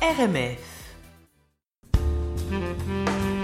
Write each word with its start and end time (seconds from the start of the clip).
RMF. 0.00 0.58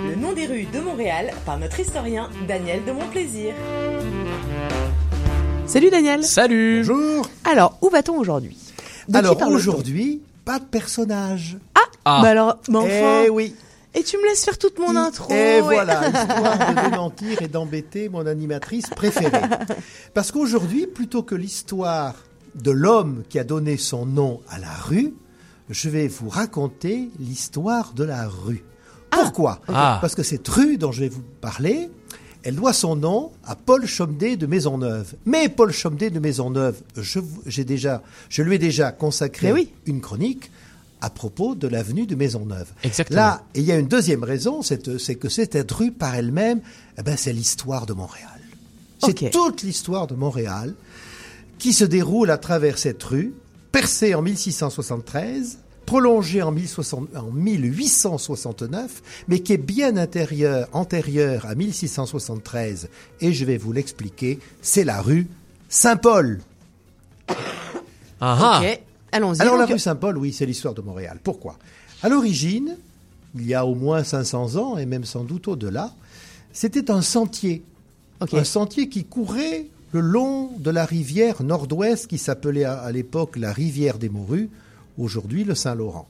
Le 0.09 0.15
nom 0.15 0.33
des 0.35 0.47
rues 0.47 0.67
de 0.73 0.79
Montréal 0.81 1.33
par 1.45 1.59
notre 1.59 1.81
historien 1.81 2.31
Daniel 2.47 2.85
de 2.85 2.93
Montplaisir. 2.93 3.55
Salut 5.67 5.91
Daniel. 5.91 6.23
Salut. 6.23 6.85
Bonjour. 6.87 7.29
Alors, 7.45 7.77
où 7.83 7.89
va-t-on 7.91 8.17
aujourd'hui? 8.17 8.57
De 9.09 9.19
Alors 9.19 9.37
aujourd'hui, 9.49 10.23
pas 10.45 10.61
de 10.61 10.65
personnage. 10.65 11.59
Ah, 11.75 11.81
Ah. 12.05 12.21
Bah 12.23 12.29
alors, 12.29 12.59
mais 12.69 12.79
enfin. 12.79 13.23
Eh 13.27 13.31
oui. 13.31 13.55
Et 13.95 14.05
tu 14.05 14.17
me 14.19 14.23
laisses 14.29 14.45
faire 14.45 14.59
toute 14.59 14.79
mon 14.79 14.95
intro. 14.95 15.33
Et 15.33 15.61
ouais. 15.61 15.61
voilà, 15.61 16.09
histoire 16.09 16.59
de 16.75 16.91
démentir 16.91 17.43
et 17.43 17.49
d'embêter 17.49 18.09
mon 18.09 18.27
animatrice 18.27 18.91
préférée. 18.91 19.41
Parce 20.15 20.31
qu'aujourd'hui, 20.31 20.87
plutôt 20.87 21.23
que 21.25 21.35
l'histoire 21.35 22.15
de 22.55 22.71
l'homme 22.71 23.23
qui 23.29 23.39
a 23.41 23.45
donné 23.45 23.77
son 23.77 24.07
nom 24.07 24.41
à 24.49 24.59
la 24.61 24.73
rue, 24.87 25.15
je 25.71 25.89
vais 25.89 26.09
vous 26.09 26.29
raconter 26.29 27.11
l'histoire 27.19 27.93
de 27.95 28.05
la 28.05 28.29
rue. 28.29 28.65
Pourquoi 29.11 29.61
Ah. 29.69 29.99
Parce 30.01 30.15
que 30.15 30.23
cette 30.23 30.47
rue 30.49 30.77
dont 30.77 30.93
je 30.93 31.01
vais 31.01 31.09
vous 31.09 31.23
parler, 31.41 31.89
elle 32.43 32.57
doit 32.57 32.73
son 32.73 32.97
nom 32.97 33.33
à 33.45 33.57
Paul 33.57 33.87
Chomdet 33.87 34.37
de 34.37 34.47
Maisonneuve. 34.47 35.15
Mais 35.25 35.49
Paul 35.49 35.73
Chomdet 35.73 36.11
de 36.11 36.19
Maisonneuve, 36.19 36.81
je, 36.97 37.63
déjà, 37.63 38.03
je 38.29 38.43
lui 38.43 38.57
ai 38.57 38.59
déjà 38.59 38.93
consacré 38.93 39.53
oui. 39.53 39.73
une 39.87 40.01
chronique 40.01 40.51
à 41.01 41.11
propos 41.11 41.55
de 41.55 41.69
l'avenue 41.69 42.07
de 42.07 42.15
Maisonneuve. 42.15 42.71
Exactement. 42.83 43.17
Là, 43.17 43.43
il 43.55 43.63
y 43.63 43.73
a 43.73 43.79
une 43.79 43.89
deuxième 43.89 44.25
raison, 44.25 44.63
c'est 44.63 44.99
c'est 44.99 45.17
que 45.17 45.29
cette 45.29 45.71
rue 45.71 45.93
par 45.93 46.15
elle-même, 46.15 46.61
eh 46.99 47.03
ben, 47.03 47.17
c'est 47.17 47.33
l'histoire 47.33 47.87
de 47.87 47.93
Montréal. 47.93 48.29
C'est 48.99 49.31
toute 49.31 49.63
l'histoire 49.63 50.07
de 50.07 50.15
Montréal 50.15 50.75
qui 51.59 51.73
se 51.73 51.85
déroule 51.85 52.31
à 52.31 52.39
travers 52.39 52.79
cette 52.79 53.03
rue, 53.03 53.35
percée 53.75 54.15
en 54.15 54.23
1673, 54.23 55.59
prolongée 55.85 56.43
en, 56.43 56.53
1060 56.53 57.09
en 57.17 57.33
1869, 57.33 59.03
mais 59.27 59.41
qui 59.41 59.53
est 59.53 59.59
bien 59.59 59.97
intérieure, 59.97 60.69
antérieure 60.73 61.45
à 61.45 61.57
1673, 61.57 62.89
et 63.21 63.33
je 63.33 63.45
vais 63.45 63.57
vous 63.57 63.73
l'expliquer, 63.73 64.39
c'est 64.63 64.85
la 64.85 65.03
rue 65.03 65.27
Saint-Paul. 65.69 66.41
Ah, 67.27 67.35
ah. 68.21 68.61
Ok, 68.63 68.81
allons-y. 69.11 69.41
Alors 69.41 69.57
la 69.57 69.67
rue 69.67 69.81
Saint-Paul, 69.81 70.19
oui, 70.19 70.33
c'est 70.33 70.47
l'histoire 70.47 70.75
de 70.75 70.81
Montréal. 70.81 71.19
Pourquoi? 71.25 71.59
À 72.01 72.09
l'origine, 72.09 72.77
il 73.35 73.45
y 73.45 73.55
a 73.55 73.67
au 73.67 73.75
moins 73.75 74.05
500 74.05 74.55
ans, 74.55 74.79
et 74.79 74.87
même 74.87 75.05
sans 75.05 75.25
doute 75.25 75.49
au-delà, 75.49 75.93
c'était 76.53 76.93
un 76.93 77.03
sentier. 77.03 77.65
Un 78.21 78.45
sentier 78.45 78.89
qui 78.89 79.05
courait 79.05 79.67
le 79.95 80.01
long 80.01 80.51
de 80.59 80.73
la 80.73 80.85
rivière 80.85 81.45
nord-ouest 81.45 82.09
qui 82.09 82.19
s'appelait 82.19 82.65
à, 82.65 82.91
l'époque 82.91 83.37
la 83.37 83.53
rivière 83.53 83.97
des 83.97 84.09
Morues, 84.09 84.51
aujourd'hui 84.99 85.45
le 85.45 85.55
Saint-Laurent. 85.55 86.09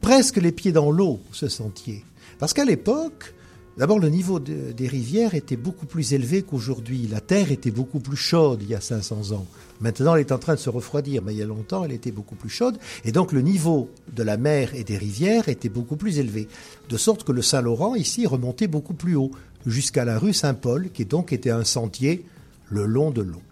Presque 0.00 0.38
les 0.38 0.50
pieds 0.50 0.72
dans 0.72 0.90
l'eau, 0.90 1.20
ce 1.30 1.46
sentier. 1.48 2.04
Parce 2.40 2.52
qu'à 2.52 2.64
l'époque, 2.64 3.34
d'abord 3.78 4.00
le 4.00 4.08
niveau 4.08 4.40
de- 4.40 4.72
des 4.72 4.88
rivières 4.88 5.36
était 5.36 5.56
beaucoup 5.56 5.86
plus 5.86 6.12
élevé 6.12 6.42
qu'aujourd'hui. 6.42 7.06
La 7.08 7.20
terre 7.20 7.52
était 7.52 7.70
beaucoup 7.70 8.00
plus 8.00 8.16
chaude 8.16 8.62
il 8.62 8.68
y 8.70 8.74
a 8.74 8.80
500 8.80 9.30
ans. 9.30 9.46
Maintenant, 9.80 10.16
elle 10.16 10.22
est 10.22 10.32
en 10.32 10.38
train 10.38 10.56
de 10.56 10.60
se 10.60 10.68
refroidir, 10.70 11.22
mais 11.22 11.34
il 11.34 11.38
y 11.38 11.42
a 11.42 11.46
longtemps, 11.46 11.84
elle 11.84 11.92
était 11.92 12.10
beaucoup 12.10 12.34
plus 12.34 12.50
chaude. 12.50 12.78
Et 13.04 13.12
donc, 13.12 13.30
le 13.30 13.42
niveau 13.42 13.90
de 14.12 14.24
la 14.24 14.38
mer 14.38 14.74
et 14.74 14.82
des 14.82 14.98
rivières 14.98 15.48
était 15.48 15.68
beaucoup 15.68 15.96
plus 15.96 16.18
élevé. 16.18 16.48
De 16.88 16.96
sorte 16.96 17.22
que 17.22 17.30
le 17.30 17.42
Saint-Laurent, 17.42 17.94
ici, 17.94 18.26
remontait 18.26 18.66
beaucoup 18.66 18.94
plus 18.94 19.14
haut, 19.14 19.30
jusqu'à 19.66 20.04
la 20.04 20.18
rue 20.18 20.32
Saint-Paul, 20.32 20.90
qui 20.92 21.04
donc 21.04 21.32
était 21.32 21.50
un 21.50 21.64
sentier 21.64 22.24
le 22.68 22.86
long 22.86 23.10
de 23.10 23.22
l'eau. 23.22 23.42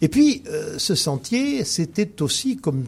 Et 0.00 0.08
puis, 0.08 0.42
euh, 0.48 0.78
ce 0.78 0.94
sentier, 0.94 1.64
c'était 1.64 2.22
aussi, 2.22 2.56
comme 2.56 2.84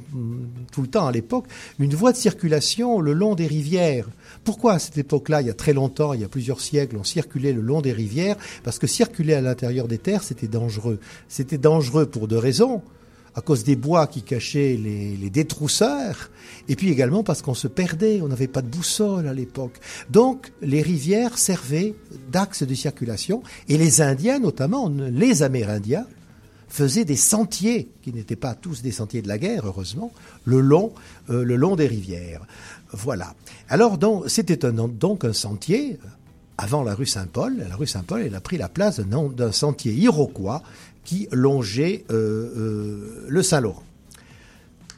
tout 0.72 0.82
le 0.82 0.88
temps 0.88 1.06
à 1.06 1.12
l'époque, 1.12 1.46
une 1.78 1.94
voie 1.94 2.12
de 2.12 2.16
circulation 2.16 3.00
le 3.00 3.12
long 3.12 3.34
des 3.34 3.46
rivières. 3.46 4.08
Pourquoi 4.44 4.74
à 4.74 4.78
cette 4.78 4.98
époque-là, 4.98 5.42
il 5.42 5.46
y 5.46 5.50
a 5.50 5.54
très 5.54 5.72
longtemps, 5.72 6.12
il 6.12 6.20
y 6.20 6.24
a 6.24 6.28
plusieurs 6.28 6.60
siècles, 6.60 6.96
on 6.96 7.04
circulait 7.04 7.52
le 7.52 7.60
long 7.60 7.80
des 7.80 7.92
rivières? 7.92 8.36
Parce 8.64 8.78
que 8.78 8.86
circuler 8.86 9.34
à 9.34 9.40
l'intérieur 9.40 9.88
des 9.88 9.98
terres, 9.98 10.22
c'était 10.22 10.48
dangereux. 10.48 10.98
C'était 11.28 11.58
dangereux 11.58 12.06
pour 12.06 12.28
deux 12.28 12.38
raisons. 12.38 12.82
À 13.38 13.40
cause 13.40 13.62
des 13.62 13.76
bois 13.76 14.08
qui 14.08 14.22
cachaient 14.22 14.76
les, 14.76 15.30
détrousseurs, 15.30 16.28
et 16.68 16.74
puis 16.74 16.90
également 16.90 17.22
parce 17.22 17.40
qu'on 17.40 17.54
se 17.54 17.68
perdait, 17.68 18.20
on 18.20 18.26
n'avait 18.26 18.48
pas 18.48 18.62
de 18.62 18.66
boussole 18.66 19.28
à 19.28 19.32
l'époque. 19.32 19.78
Donc 20.10 20.52
les 20.60 20.82
rivières 20.82 21.38
servaient 21.38 21.94
d'axe 22.32 22.64
de 22.64 22.74
circulation, 22.74 23.44
et 23.68 23.78
les 23.78 24.00
Indiens, 24.00 24.40
notamment 24.40 24.88
les 24.88 25.44
Amérindiens, 25.44 26.04
faisaient 26.68 27.04
des 27.04 27.14
sentiers, 27.14 27.92
qui 28.02 28.12
n'étaient 28.12 28.34
pas 28.34 28.56
tous 28.56 28.82
des 28.82 28.90
sentiers 28.90 29.22
de 29.22 29.28
la 29.28 29.38
guerre, 29.38 29.66
heureusement, 29.66 30.10
le 30.44 30.58
long, 30.58 30.92
euh, 31.30 31.44
le 31.44 31.54
long 31.54 31.76
des 31.76 31.86
rivières. 31.86 32.44
Voilà. 32.90 33.36
Alors, 33.68 33.98
c'était 34.26 34.56
donc 34.56 35.24
un 35.24 35.32
sentier, 35.32 36.00
euh, 36.04 36.08
avant 36.58 36.82
la 36.82 36.94
rue 36.94 37.06
Saint-Paul. 37.06 37.56
La 37.68 37.76
rue 37.76 37.86
Saint-Paul, 37.86 38.22
elle 38.26 38.34
a 38.34 38.40
pris 38.40 38.58
la 38.58 38.68
place 38.68 38.98
d'un 38.98 39.52
sentier 39.52 39.92
iroquois 39.92 40.62
qui 41.08 41.26
longeait 41.32 42.04
euh, 42.10 42.52
euh, 42.54 43.24
le 43.28 43.42
Saint-Laurent. 43.42 43.82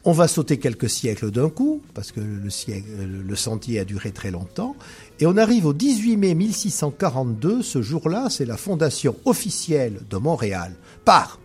On 0.04 0.10
va 0.10 0.26
sauter 0.26 0.58
quelques 0.58 0.90
siècles 0.90 1.30
d'un 1.30 1.48
coup, 1.48 1.82
parce 1.94 2.10
que 2.10 2.18
le, 2.18 3.36
sentier 3.36 3.78
a 3.78 3.84
duré 3.84 4.10
très 4.10 4.32
longtemps, 4.32 4.74
et 5.20 5.26
on 5.26 5.36
arrive 5.36 5.66
au 5.66 5.72
18 5.72 6.16
mai 6.16 6.34
1642. 6.34 7.62
Ce 7.62 7.80
jour-là, 7.80 8.26
c'est 8.28 8.44
la 8.44 8.56
fondation 8.56 9.14
officielle 9.24 10.00
de 10.10 10.16
Montréal 10.16 10.74
par 11.04 11.38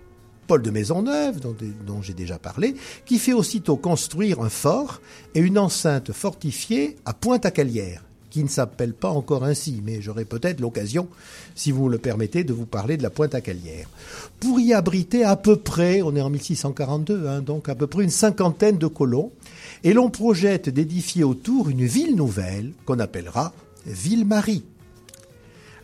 Paul 0.47 0.63
de 0.63 0.71
Maisonneuve, 0.71 1.39
dont, 1.39 1.55
dont 1.85 2.01
j'ai 2.01 2.15
déjà 2.15 2.39
parlé, 2.39 2.73
qui 3.05 3.19
fait 3.19 3.33
aussitôt 3.33 3.77
construire 3.77 4.41
un 4.41 4.49
fort 4.49 4.99
et 5.35 5.41
une 5.41 5.59
enceinte 5.59 6.11
fortifiée 6.11 6.95
à 7.05 7.13
Pointe-à-Calière, 7.13 8.03
qui 8.35 8.43
ne 8.43 8.49
s'appelle 8.49 8.93
pas 8.93 9.11
encore 9.11 9.45
ainsi, 9.45 9.81
mais 9.81 10.01
j'aurai 10.01 10.25
peut-être 10.25 10.59
l'occasion, 10.59 11.07
si 11.55 11.71
vous 11.71 11.87
le 11.87 11.99
permettez, 11.99 12.43
de 12.43 12.51
vous 12.51 12.65
parler 12.65 12.97
de 12.97 13.03
la 13.03 13.09
Pointe-à-Calière. 13.09 13.87
Pour 14.41 14.59
y 14.59 14.73
abriter 14.73 15.23
à 15.23 15.37
peu 15.37 15.55
près, 15.55 16.01
on 16.01 16.17
est 16.17 16.21
en 16.21 16.29
1642, 16.29 17.27
hein, 17.29 17.39
donc 17.39 17.69
à 17.69 17.75
peu 17.75 17.87
près 17.87 18.03
une 18.03 18.09
cinquantaine 18.09 18.77
de 18.77 18.87
colons, 18.87 19.31
et 19.85 19.93
l'on 19.93 20.09
projette 20.09 20.67
d'édifier 20.67 21.23
autour 21.23 21.69
une 21.69 21.85
ville 21.85 22.17
nouvelle 22.17 22.73
qu'on 22.83 22.99
appellera 22.99 23.53
Ville-Marie. 23.85 24.65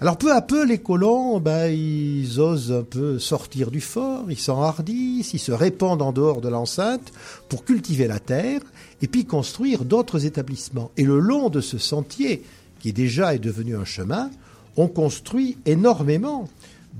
Alors 0.01 0.17
peu 0.17 0.33
à 0.33 0.41
peu, 0.41 0.65
les 0.65 0.79
colons, 0.79 1.39
ben, 1.39 1.67
ils 1.67 2.39
osent 2.39 2.71
un 2.71 2.81
peu 2.81 3.19
sortir 3.19 3.69
du 3.69 3.81
fort, 3.81 4.25
ils 4.31 4.39
s'enhardissent, 4.39 5.35
ils 5.35 5.39
se 5.39 5.51
répandent 5.51 6.01
en 6.01 6.11
dehors 6.11 6.41
de 6.41 6.49
l'enceinte 6.49 7.13
pour 7.49 7.63
cultiver 7.63 8.07
la 8.07 8.17
terre 8.17 8.61
et 9.03 9.07
puis 9.07 9.25
construire 9.25 9.85
d'autres 9.85 10.25
établissements. 10.25 10.89
Et 10.97 11.03
le 11.03 11.19
long 11.19 11.49
de 11.49 11.61
ce 11.61 11.77
sentier, 11.77 12.43
qui 12.79 12.93
déjà 12.93 13.35
est 13.35 13.39
devenu 13.39 13.75
un 13.75 13.85
chemin, 13.85 14.31
on 14.75 14.87
construit 14.87 15.59
énormément 15.67 16.49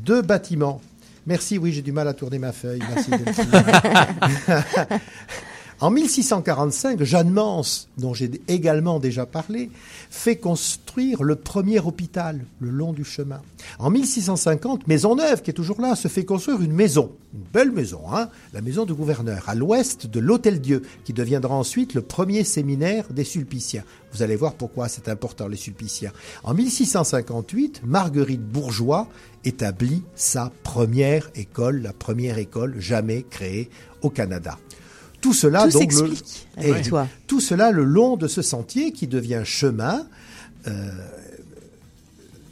de 0.05 0.21
bâtiments. 0.21 0.79
Merci, 1.25 1.57
oui, 1.57 1.73
j'ai 1.73 1.81
du 1.81 1.91
mal 1.91 2.07
à 2.07 2.13
tourner 2.13 2.37
ma 2.37 2.51
feuille. 2.51 2.83
Merci. 2.87 3.09
En 5.81 5.89
1645, 5.89 7.01
Jeanne 7.01 7.31
Mance, 7.31 7.89
dont 7.97 8.13
j'ai 8.13 8.29
également 8.47 8.99
déjà 8.99 9.25
parlé, 9.25 9.71
fait 10.11 10.35
construire 10.35 11.23
le 11.23 11.35
premier 11.35 11.79
hôpital 11.79 12.45
le 12.59 12.69
long 12.69 12.93
du 12.93 13.03
chemin. 13.03 13.41
En 13.79 13.89
1650, 13.89 14.87
Maisonneuve, 14.87 15.41
qui 15.41 15.49
est 15.49 15.55
toujours 15.55 15.81
là, 15.81 15.95
se 15.95 16.07
fait 16.07 16.23
construire 16.23 16.61
une 16.61 16.71
maison, 16.71 17.11
une 17.33 17.45
belle 17.51 17.71
maison, 17.71 18.01
hein, 18.13 18.29
la 18.53 18.61
maison 18.61 18.85
du 18.85 18.93
gouverneur, 18.93 19.49
à 19.49 19.55
l'ouest 19.55 20.05
de 20.05 20.19
l'Hôtel-Dieu, 20.19 20.83
qui 21.03 21.13
deviendra 21.13 21.55
ensuite 21.55 21.95
le 21.95 22.03
premier 22.03 22.43
séminaire 22.43 23.05
des 23.09 23.23
Sulpiciens. 23.23 23.83
Vous 24.13 24.21
allez 24.21 24.35
voir 24.35 24.53
pourquoi 24.53 24.87
c'est 24.87 25.09
important, 25.09 25.47
les 25.47 25.57
Sulpiciens. 25.57 26.11
En 26.43 26.53
1658, 26.53 27.81
Marguerite 27.83 28.43
Bourgeois 28.43 29.07
établit 29.45 30.03
sa 30.13 30.51
première 30.61 31.31
école, 31.33 31.81
la 31.81 31.93
première 31.93 32.37
école 32.37 32.79
jamais 32.79 33.25
créée 33.27 33.67
au 34.03 34.11
Canada. 34.11 34.59
Tout 35.21 35.33
cela, 35.33 35.67
Tout 35.67 35.79
donc, 35.79 35.93
le, 35.93 36.81
toi. 36.89 37.07
tout 37.27 37.39
cela 37.39 37.71
le 37.71 37.83
long 37.83 38.17
de 38.17 38.27
ce 38.27 38.41
sentier 38.41 38.91
qui 38.91 39.07
devient 39.07 39.43
chemin 39.45 40.07
euh, 40.67 40.91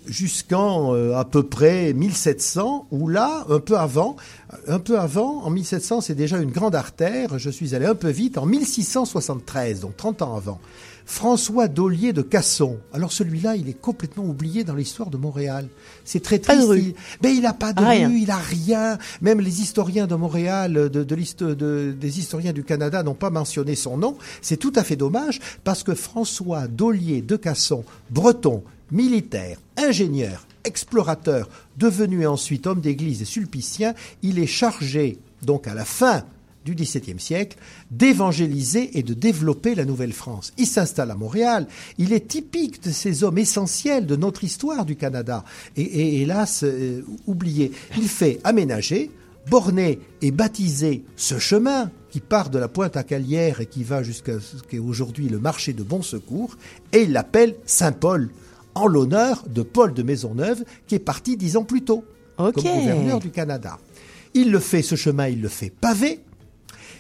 jusqu'en 0.10 0.94
euh, 0.96 1.16
à 1.16 1.24
peu 1.26 1.44
près 1.44 1.94
1700, 1.94 2.88
où 2.92 3.08
là, 3.08 3.46
un 3.50 3.60
peu 3.60 3.78
avant, 3.78 4.16
un 4.68 4.80
peu 4.80 5.00
avant, 5.00 5.44
en 5.44 5.50
1700, 5.50 6.02
c'est 6.02 6.16
déjà 6.16 6.38
une 6.40 6.52
grande 6.52 6.76
artère. 6.76 7.38
Je 7.40 7.50
suis 7.50 7.76
allé 7.76 7.86
un 7.86 7.96
peu 7.96 8.10
vite 8.10 8.38
en 8.38 8.46
1673, 8.46 9.82
donc 9.82 9.96
30 9.98 10.22
ans 10.24 10.36
avant. 10.36 10.60
François 11.06 11.68
Dollier 11.68 12.14
de 12.14 12.22
Casson. 12.22 12.78
Alors 12.94 13.12
celui-là, 13.12 13.56
il 13.56 13.68
est 13.68 13.74
complètement 13.80 14.26
oublié 14.26 14.64
dans 14.64 14.76
l'histoire 14.76 15.10
de 15.10 15.18
Montréal. 15.18 15.68
C'est 16.06 16.22
très 16.22 16.38
Pas 16.38 16.54
de 16.56 16.62
triste. 16.62 16.70
rue. 16.70 16.80
Il, 16.80 16.94
ben, 17.22 17.36
il 17.36 17.46
a 17.48 17.54
pas 17.54 17.74
de 17.74 17.84
Rien. 17.84 18.10
rue, 18.10 18.20
il 18.20 18.30
a 18.30 18.38
rien. 18.38 19.00
Même 19.22 19.40
les 19.42 19.62
historiens 19.62 20.06
de 20.06 20.14
Montréal, 20.14 20.74
de, 20.74 21.04
de 21.04 21.92
des 22.00 22.20
historiens 22.20 22.54
du 22.54 22.64
Canada 22.64 23.02
n'ont 23.02 23.16
pas 23.16 23.32
mentionné 23.32 23.74
son 23.74 23.98
nom. 23.98 24.18
C'est 24.44 24.58
tout 24.58 24.74
à 24.76 24.84
fait 24.84 24.96
dommage 24.96 25.40
parce 25.64 25.82
que 25.82 25.96
François 25.96 26.68
Dollier 26.68 27.22
de 27.24 27.36
Casson, 27.38 27.84
breton, 28.12 28.62
militaire, 28.92 29.58
ingénieur, 29.78 30.48
explorateur, 30.64 31.50
devenu 31.78 32.26
ensuite 32.28 32.68
homme 32.68 32.82
d'église 32.82 33.22
et 33.22 33.26
sulpicien, 33.26 33.94
il 34.22 34.40
est 34.40 34.48
chargé, 34.48 35.18
donc 35.44 35.68
à 35.68 35.74
la 35.74 35.86
fin 35.86 36.24
du 36.66 36.76
XVIIe 36.76 37.20
siècle 37.20 37.58
d'évangéliser 37.90 38.98
et 38.98 39.04
de 39.04 39.14
développer 39.14 39.76
la 39.76 39.86
Nouvelle-France. 39.86 40.54
Il 40.58 40.68
s'installe 40.68 41.12
à 41.12 41.16
Montréal. 41.16 41.68
Il 41.98 42.14
est 42.14 42.28
typique 42.28 42.84
de 42.84 42.92
ces 42.92 43.24
hommes 43.24 43.38
essentiels 43.38 44.06
de 44.06 44.16
notre 44.16 44.44
histoire 44.44 44.86
du 44.86 44.96
Canada 44.96 45.44
et, 45.78 46.22
hélas 46.22 46.64
euh, 46.64 47.02
oublié. 47.28 47.72
Il 47.98 48.08
fait 48.08 48.40
aménager, 48.44 49.10
borner 49.50 50.00
et 50.22 50.32
baptiser 50.32 51.04
ce 51.16 51.40
chemin 51.40 51.90
qui 52.12 52.20
part 52.20 52.50
de 52.50 52.60
la 52.60 52.68
pointe 52.68 52.98
à 52.98 53.04
Calière 53.04 53.62
et 53.62 53.66
qui 53.66 53.84
va 53.84 54.04
jusqu'à 54.04 54.40
ce 54.40 54.62
qu'est 54.64 54.80
aujourd'hui 54.80 55.30
le 55.30 55.40
marché 55.40 55.74
de 55.74 55.84
Bon 55.84 56.02
Secours, 56.02 56.58
et 56.92 57.04
il 57.04 57.12
l'appelle 57.12 57.56
Saint-Paul, 57.66 58.30
en 58.82 58.88
l'honneur 58.88 59.44
de 59.50 59.62
Paul 59.62 59.94
de 59.94 60.04
Maisonneuve, 60.04 60.64
qui 60.88 60.96
est 60.96 61.00
parti 61.00 61.38
dix 61.38 61.58
ans 61.58 61.64
plus 61.64 61.84
tôt, 61.84 62.04
comme 62.52 62.64
gouverneur 62.80 63.20
du 63.20 63.30
Canada. 63.32 63.78
Il 64.34 64.52
le 64.52 64.60
fait, 64.60 64.82
ce 64.82 64.96
chemin, 64.96 65.28
il 65.28 65.42
le 65.42 65.48
fait 65.50 65.70
pavé, 65.72 66.20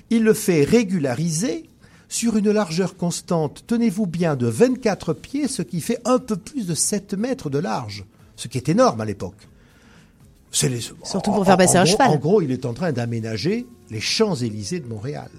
il 0.10 0.24
le 0.24 0.34
fait 0.34 0.64
régulariser 0.64 1.66
sur 2.08 2.38
une 2.38 2.50
largeur 2.52 2.98
constante, 2.98 3.64
tenez-vous 3.68 4.08
bien, 4.08 4.36
de 4.36 4.48
24 4.48 5.14
pieds, 5.14 5.48
ce 5.48 5.62
qui 5.62 5.80
fait 5.80 6.00
un 6.06 6.18
peu 6.18 6.36
plus 6.36 6.66
de 6.66 6.74
7 6.74 7.14
mètres 7.14 7.50
de 7.52 7.60
large, 7.60 8.04
ce 8.36 8.48
qui 8.48 8.58
est 8.58 8.68
énorme 8.70 9.00
à 9.02 9.06
l'époque. 9.06 9.48
Les- 10.64 10.80
Surtout 11.04 11.31
pour 11.31 11.46
faire 11.46 11.58
passer 11.58 11.78
en 11.78 11.81
un 11.81 11.84
gros- 11.84 11.92
cheval. 11.92 12.10
En 12.10 12.16
gros, 12.18 12.42
il 12.42 12.52
est 12.52 12.66
en 12.66 12.74
train 12.74 12.92
d'aménager 12.92 13.68
les 13.92 14.00
Champs-Élysées 14.02 14.80
de 14.80 14.88
Montréal. 14.88 15.30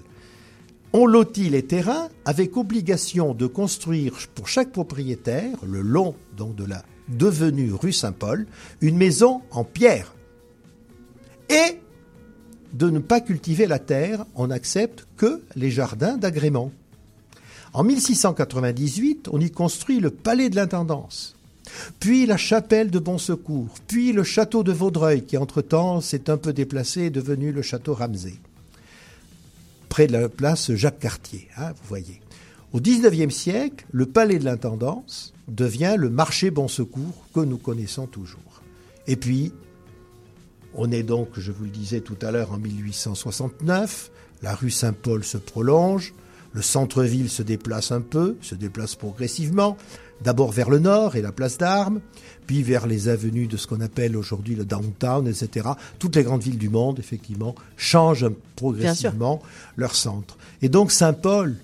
On 0.93 1.05
lotit 1.05 1.49
les 1.49 1.63
terrains 1.63 2.09
avec 2.25 2.57
obligation 2.57 3.33
de 3.33 3.47
construire 3.47 4.13
pour 4.35 4.49
chaque 4.49 4.73
propriétaire, 4.73 5.57
le 5.65 5.81
long 5.81 6.15
donc 6.35 6.55
de 6.55 6.65
la 6.65 6.83
devenue 7.07 7.71
rue 7.73 7.93
Saint-Paul, 7.93 8.45
une 8.81 8.97
maison 8.97 9.41
en 9.51 9.63
pierre. 9.63 10.13
Et 11.49 11.79
de 12.73 12.89
ne 12.89 12.99
pas 12.99 13.21
cultiver 13.21 13.67
la 13.67 13.79
terre, 13.79 14.25
on 14.35 14.47
n'accepte 14.47 15.07
que 15.17 15.41
les 15.55 15.71
jardins 15.71 16.17
d'agrément. 16.17 16.71
En 17.73 17.83
1698, 17.83 19.29
on 19.31 19.39
y 19.39 19.49
construit 19.49 20.01
le 20.01 20.09
palais 20.09 20.49
de 20.49 20.57
l'intendance, 20.57 21.37
puis 22.01 22.25
la 22.25 22.35
chapelle 22.37 22.91
de 22.91 22.99
Bon 22.99 23.17
Secours, 23.17 23.75
puis 23.87 24.11
le 24.11 24.23
château 24.23 24.63
de 24.63 24.73
Vaudreuil, 24.73 25.23
qui 25.23 25.37
entre-temps 25.37 26.01
s'est 26.01 26.29
un 26.29 26.37
peu 26.37 26.51
déplacé 26.51 27.03
et 27.03 27.09
devenu 27.09 27.53
le 27.53 27.61
château 27.61 27.93
Ramsay, 27.93 28.33
près 29.91 30.07
de 30.07 30.13
la 30.13 30.29
place 30.29 30.73
Jacques 30.73 30.99
Cartier, 30.99 31.49
hein, 31.57 31.73
vous 31.73 31.87
voyez. 31.89 32.21
Au 32.71 32.79
XIXe 32.79 33.35
siècle, 33.35 33.85
le 33.91 34.05
palais 34.05 34.39
de 34.39 34.45
l'intendance 34.45 35.33
devient 35.49 35.95
le 35.97 36.09
marché 36.09 36.49
Bon 36.49 36.69
Secours 36.69 37.25
que 37.35 37.41
nous 37.41 37.57
connaissons 37.57 38.07
toujours. 38.07 38.61
Et 39.05 39.17
puis, 39.17 39.51
on 40.75 40.89
est 40.91 41.03
donc, 41.03 41.27
je 41.35 41.51
vous 41.51 41.65
le 41.65 41.69
disais 41.69 41.99
tout 41.99 42.15
à 42.21 42.31
l'heure, 42.31 42.53
en 42.53 42.57
1869. 42.57 44.11
La 44.41 44.55
rue 44.55 44.71
Saint-Paul 44.71 45.25
se 45.25 45.37
prolonge. 45.37 46.13
Le 46.53 46.61
centre-ville 46.61 47.29
se 47.29 47.43
déplace 47.43 47.91
un 47.91 48.01
peu, 48.01 48.37
se 48.41 48.55
déplace 48.55 48.95
progressivement. 48.95 49.77
D'abord 50.21 50.51
vers 50.51 50.69
le 50.69 50.79
nord 50.79 51.15
et 51.15 51.21
la 51.21 51.31
place 51.31 51.57
d'Armes, 51.57 51.99
puis 52.45 52.61
vers 52.61 52.85
les 52.85 53.07
avenues 53.07 53.47
de 53.47 53.57
ce 53.57 53.65
qu'on 53.65 53.81
appelle 53.81 54.15
aujourd'hui 54.15 54.55
le 54.55 54.65
downtown, 54.65 55.27
etc. 55.27 55.69
Toutes 55.97 56.15
les 56.15 56.23
grandes 56.23 56.43
villes 56.43 56.59
du 56.59 56.69
monde, 56.69 56.99
effectivement, 56.99 57.55
changent 57.77 58.29
progressivement 58.55 59.41
leur 59.77 59.95
centre. 59.95 60.37
Et 60.61 60.69
donc 60.69 60.91
Saint-Paul 60.91 61.55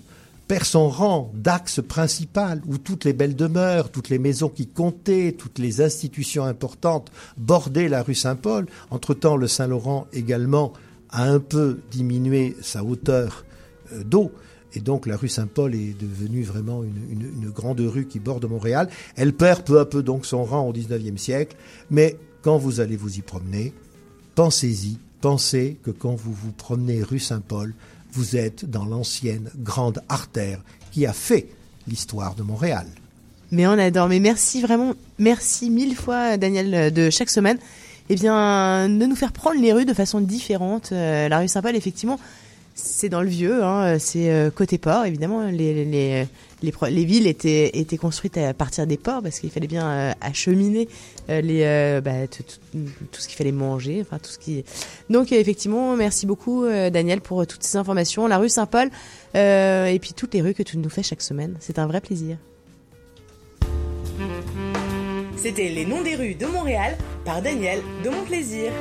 perd 0.48 0.64
son 0.64 0.88
rang 0.88 1.30
d'axe 1.34 1.80
principal 1.86 2.62
où 2.66 2.78
toutes 2.78 3.04
les 3.04 3.12
belles 3.12 3.36
demeures, 3.36 3.90
toutes 3.90 4.08
les 4.08 4.18
maisons 4.18 4.48
qui 4.48 4.66
comptaient, 4.66 5.32
toutes 5.32 5.58
les 5.58 5.82
institutions 5.82 6.44
importantes 6.44 7.12
bordaient 7.36 7.88
la 7.88 8.02
rue 8.02 8.14
Saint-Paul. 8.14 8.66
Entre-temps, 8.90 9.36
le 9.36 9.46
Saint-Laurent 9.46 10.06
également 10.14 10.72
a 11.10 11.24
un 11.24 11.38
peu 11.38 11.80
diminué 11.90 12.56
sa 12.62 12.82
hauteur 12.82 13.44
euh, 13.92 14.02
d'eau. 14.02 14.32
Et 14.74 14.80
donc 14.80 15.06
la 15.06 15.16
rue 15.16 15.28
Saint-Paul 15.28 15.74
est 15.74 15.98
devenue 15.98 16.42
vraiment 16.42 16.82
une, 16.82 17.50
grande 17.50 17.80
rue 17.80 18.06
qui 18.06 18.18
borde 18.18 18.44
Montréal. 18.44 18.88
Elle 19.16 19.32
perd 19.32 19.64
peu 19.64 19.80
à 19.80 19.86
peu 19.86 20.02
donc 20.02 20.26
son 20.26 20.44
rang 20.44 20.68
au 20.68 20.72
XIXe 20.72 21.20
siècle. 21.20 21.56
Mais 21.90 22.16
quand 22.42 22.58
vous 22.58 22.80
allez 22.80 22.96
vous 22.96 23.18
y 23.18 23.22
promener, 23.22 23.72
pensez-y, 24.34 24.98
pensez 25.20 25.78
que 25.82 25.90
quand 25.90 26.14
vous 26.14 26.32
vous 26.32 26.52
promenez 26.52 27.02
rue 27.02 27.18
Saint-Paul, 27.18 27.74
vous 28.12 28.36
êtes 28.36 28.68
dans 28.68 28.84
l'ancienne 28.84 29.50
grande 29.56 30.02
artère 30.08 30.62
qui 30.92 31.06
a 31.06 31.12
fait 31.12 31.48
l'histoire 31.86 32.34
de 32.34 32.42
Montréal. 32.42 32.86
Mais 33.50 33.66
on 33.66 33.72
adore. 33.72 34.08
Mais 34.08 34.20
merci 34.20 34.60
vraiment, 34.60 34.94
merci 35.18 35.70
mille 35.70 35.96
fois 35.96 36.36
Daniel 36.36 36.92
de 36.92 37.10
chaque 37.10 37.30
semaine. 37.30 37.58
Eh 38.10 38.14
bien, 38.14 38.88
de 38.88 39.04
nous 39.04 39.16
faire 39.16 39.32
prendre 39.32 39.60
les 39.60 39.72
rues 39.72 39.84
de 39.84 39.92
façon 39.92 40.20
différente. 40.20 40.90
Euh, 40.92 41.28
la 41.28 41.40
rue 41.40 41.48
Saint-Paul, 41.48 41.76
effectivement, 41.76 42.18
c'est 42.80 43.08
dans 43.08 43.22
le 43.22 43.28
vieux, 43.28 43.64
hein, 43.64 43.98
c'est 43.98 44.30
euh, 44.30 44.50
côté 44.50 44.78
port, 44.78 45.04
évidemment. 45.04 45.46
Les, 45.46 45.84
les, 45.84 46.26
les, 46.62 46.72
les, 46.90 47.04
villes 47.04 47.26
étaient, 47.26 47.76
étaient 47.76 47.96
construites 47.96 48.38
à 48.38 48.54
partir 48.54 48.86
des 48.86 48.96
ports 48.96 49.20
parce 49.20 49.40
qu'il 49.40 49.50
fallait 49.50 49.66
bien 49.66 49.88
euh, 49.88 50.12
acheminer 50.20 50.88
euh, 51.28 51.40
les, 51.40 52.00
bah, 52.00 52.28
tout, 52.28 52.44
ce 53.20 53.26
qu'il 53.26 53.36
fallait 53.36 53.52
manger, 53.52 53.98
enfin 54.00 54.18
tout 54.18 54.30
ce 54.30 54.38
qui. 54.38 54.64
Donc 55.10 55.32
effectivement, 55.32 55.96
merci 55.96 56.24
beaucoup 56.24 56.66
Daniel 56.66 57.20
pour 57.20 57.46
toutes 57.46 57.64
ces 57.64 57.76
informations. 57.76 58.28
La 58.28 58.38
rue 58.38 58.48
Saint-Paul 58.48 58.90
et 59.34 59.98
puis 60.00 60.12
toutes 60.14 60.34
les 60.34 60.40
rues 60.40 60.54
que 60.54 60.62
tu 60.62 60.78
nous 60.78 60.90
fais 60.90 61.02
chaque 61.02 61.22
semaine, 61.22 61.56
c'est 61.60 61.78
un 61.80 61.86
vrai 61.86 62.00
plaisir. 62.00 62.36
C'était 65.36 65.68
Les 65.68 65.84
Noms 65.84 66.02
des 66.02 66.14
rues 66.14 66.34
de 66.34 66.46
Montréal 66.46 66.96
par 67.24 67.42
Daniel 67.42 67.80
de 68.04 68.10
Mon 68.10 68.24
Plaisir. 68.24 68.72